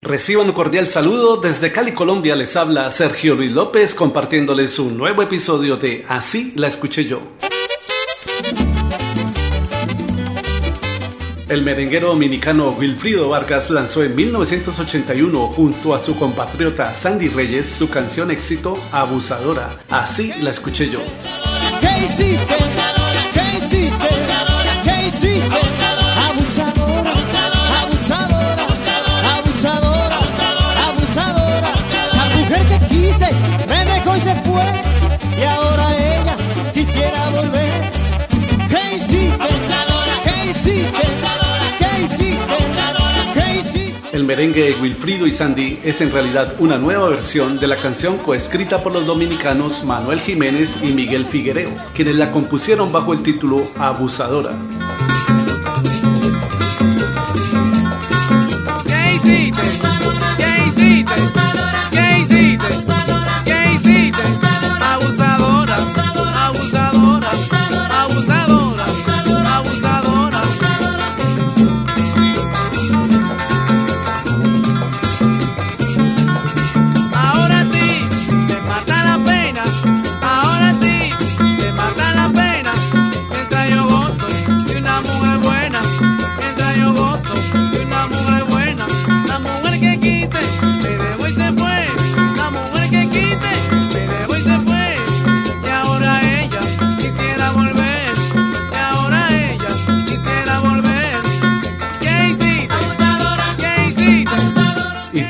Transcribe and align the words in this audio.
Reciban 0.00 0.46
un 0.46 0.52
cordial 0.52 0.86
saludo 0.86 1.38
desde 1.38 1.72
Cali, 1.72 1.90
Colombia. 1.90 2.36
Les 2.36 2.54
habla 2.54 2.88
Sergio 2.92 3.34
Luis 3.34 3.50
López 3.50 3.96
compartiéndoles 3.96 4.78
un 4.78 4.96
nuevo 4.96 5.22
episodio 5.22 5.76
de 5.76 6.04
Así 6.08 6.52
la 6.54 6.68
escuché 6.68 7.06
yo. 7.06 7.20
El 11.48 11.64
merenguero 11.64 12.10
dominicano 12.10 12.70
Wilfrido 12.78 13.28
Vargas 13.28 13.70
lanzó 13.70 14.04
en 14.04 14.14
1981 14.14 15.48
junto 15.48 15.92
a 15.92 15.98
su 15.98 16.16
compatriota 16.16 16.94
Sandy 16.94 17.26
Reyes 17.30 17.66
su 17.66 17.90
canción 17.90 18.30
éxito 18.30 18.78
Abusadora. 18.92 19.82
Así 19.90 20.32
la 20.40 20.50
escuché 20.50 20.90
yo. 20.90 21.00
El 44.12 44.24
merengue 44.24 44.64
de 44.64 44.80
Wilfrido 44.80 45.26
y 45.26 45.32
Sandy 45.32 45.78
es 45.84 46.00
en 46.00 46.10
realidad 46.10 46.52
una 46.58 46.76
nueva 46.78 47.08
versión 47.08 47.60
de 47.60 47.68
la 47.68 47.76
canción 47.76 48.18
coescrita 48.18 48.82
por 48.82 48.92
los 48.92 49.06
dominicanos 49.06 49.84
Manuel 49.84 50.20
Jiménez 50.20 50.76
y 50.82 50.88
Miguel 50.88 51.26
Figuereo, 51.26 51.70
quienes 51.94 52.16
la 52.16 52.32
compusieron 52.32 52.90
bajo 52.90 53.12
el 53.12 53.22
título 53.22 53.62
Abusadora. 53.78 54.52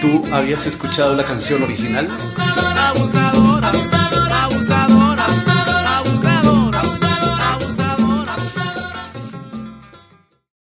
Tú 0.01 0.25
habías 0.33 0.67
escuchado 0.67 1.15
la 1.15 1.25
canción 1.25 1.63
original? 1.63 2.09